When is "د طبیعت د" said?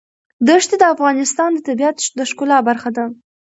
1.53-2.19